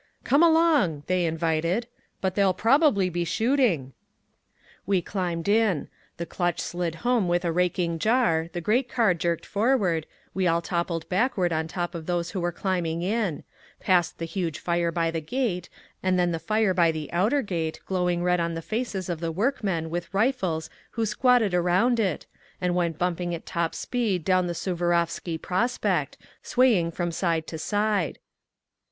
[0.23, 1.85] "Come along!" they invited.
[2.21, 3.93] "But there'll probably be shooting—"
[4.87, 9.45] We climbed in; the clutch slid home with a raking jar, the great car jerked
[9.45, 13.43] forward, we all toppled backward on top of those who were climbing in;
[13.79, 15.69] past the huge fire by the gate,
[16.01, 19.31] and then the fire by the outer gate, glowing red on the faces of the
[19.31, 22.25] workmen with rifles who squatted around it,
[22.59, 28.17] and went bumping at top speed down the Suvorovsky Prospect, swaying from side to side….